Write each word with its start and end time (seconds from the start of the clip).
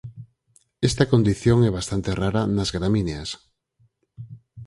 Esta 0.89 1.05
condición 1.11 1.57
é 1.67 1.71
bastante 1.77 2.09
rara 2.21 2.41
nas 2.55 2.69
gramíneas. 2.75 3.29